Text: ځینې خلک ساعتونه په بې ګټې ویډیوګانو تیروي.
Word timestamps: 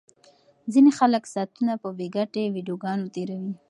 ځینې 0.73 0.91
خلک 0.99 1.23
ساعتونه 1.33 1.73
په 1.83 1.89
بې 1.97 2.07
ګټې 2.15 2.43
ویډیوګانو 2.55 3.05
تیروي. 3.15 3.53